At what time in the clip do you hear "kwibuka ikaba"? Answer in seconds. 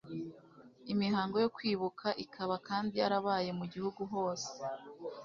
1.55-2.55